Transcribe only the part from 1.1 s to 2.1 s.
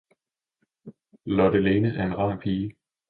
Lotte-Lene er